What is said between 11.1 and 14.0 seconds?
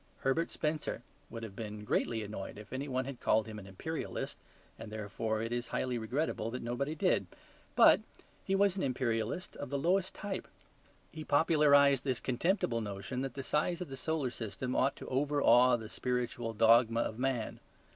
He popularized this contemptible notion that the size of the